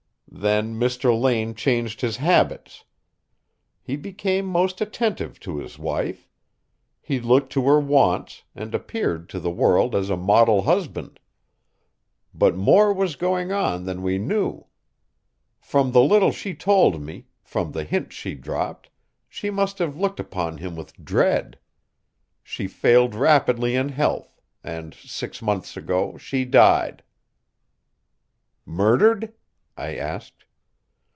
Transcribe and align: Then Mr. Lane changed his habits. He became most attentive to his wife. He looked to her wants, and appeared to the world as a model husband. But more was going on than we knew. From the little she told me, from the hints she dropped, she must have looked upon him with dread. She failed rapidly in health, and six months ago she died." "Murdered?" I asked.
Then 0.33 0.79
Mr. 0.79 1.19
Lane 1.19 1.53
changed 1.55 1.99
his 1.99 2.15
habits. 2.17 2.85
He 3.83 3.97
became 3.97 4.45
most 4.45 4.79
attentive 4.79 5.41
to 5.41 5.57
his 5.57 5.77
wife. 5.77 6.29
He 7.01 7.19
looked 7.19 7.51
to 7.51 7.65
her 7.65 7.81
wants, 7.81 8.43
and 8.55 8.73
appeared 8.73 9.27
to 9.29 9.41
the 9.41 9.51
world 9.51 9.93
as 9.93 10.09
a 10.09 10.15
model 10.15 10.61
husband. 10.61 11.19
But 12.33 12.55
more 12.55 12.93
was 12.93 13.17
going 13.17 13.51
on 13.51 13.83
than 13.83 14.01
we 14.01 14.17
knew. 14.17 14.67
From 15.59 15.91
the 15.91 16.01
little 16.01 16.31
she 16.31 16.55
told 16.55 17.01
me, 17.01 17.27
from 17.43 17.73
the 17.73 17.83
hints 17.83 18.15
she 18.15 18.33
dropped, 18.33 18.89
she 19.27 19.49
must 19.49 19.79
have 19.79 19.97
looked 19.97 20.19
upon 20.19 20.59
him 20.59 20.77
with 20.77 20.93
dread. 21.03 21.59
She 22.41 22.67
failed 22.67 23.15
rapidly 23.15 23.75
in 23.75 23.89
health, 23.89 24.39
and 24.63 24.93
six 24.93 25.41
months 25.41 25.75
ago 25.75 26.17
she 26.17 26.45
died." 26.45 27.03
"Murdered?" 28.65 29.33
I 29.77 29.95
asked. 29.95 30.45